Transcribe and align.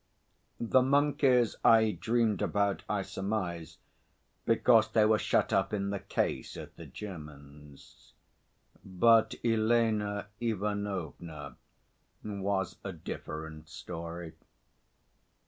IV 0.59 0.71
The 0.71 0.81
monkeys 0.81 1.55
I 1.63 1.91
dreamed 1.91 2.41
about, 2.41 2.81
I 2.89 3.03
surmise, 3.03 3.77
because 4.47 4.89
they 4.89 5.05
were 5.05 5.19
shut 5.19 5.53
up 5.53 5.73
in 5.75 5.91
the 5.91 5.99
case 5.99 6.57
at 6.57 6.75
the 6.75 6.87
German's; 6.87 8.13
but 8.83 9.35
Elena 9.43 10.25
Ivanovna 10.39 11.55
was 12.23 12.77
a 12.83 12.93
different 12.93 13.69
story. 13.69 14.33